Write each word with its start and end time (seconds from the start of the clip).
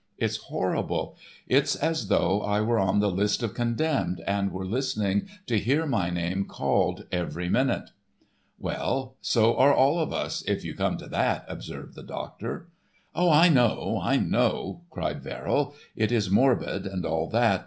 It's 0.17 0.37
horrible!_ 0.37 1.15
It's 1.47 1.75
as 1.75 2.07
though 2.07 2.41
I 2.41 2.59
were 2.61 2.79
on 2.79 3.01
the 3.01 3.11
list 3.11 3.43
of 3.43 3.53
'condemned' 3.53 4.23
and 4.25 4.51
were 4.51 4.65
listening 4.65 5.27
to 5.45 5.59
hear 5.59 5.85
my 5.85 6.09
name 6.09 6.45
called 6.45 7.05
every 7.11 7.49
minute." 7.49 7.91
"Well, 8.57 9.15
so 9.21 9.55
are 9.57 9.71
all 9.71 9.99
of 9.99 10.11
us, 10.11 10.41
if 10.47 10.65
you 10.65 10.73
come 10.73 10.97
to 10.97 11.07
that," 11.09 11.45
observed 11.47 11.93
the 11.93 12.01
doctor. 12.01 12.69
"Oh, 13.13 13.29
I 13.29 13.49
know, 13.49 13.99
I 14.01 14.17
know," 14.17 14.81
cried 14.89 15.21
Verrill, 15.21 15.75
"it 15.95 16.11
is 16.11 16.31
morbid 16.31 16.87
and 16.87 17.05
all 17.05 17.29
that. 17.29 17.59